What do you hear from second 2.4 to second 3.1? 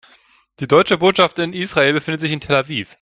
Tel Aviv.